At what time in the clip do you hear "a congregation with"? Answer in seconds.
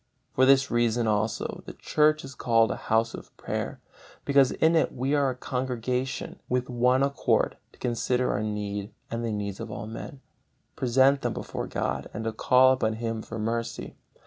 5.35-6.71